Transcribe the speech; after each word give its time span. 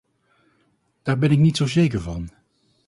Daar 1.01 1.17
ben 1.17 1.31
ik 1.31 1.39
niet 1.39 1.57
zo 1.57 1.65
zeker 1.67 2.01
van. 2.01 2.29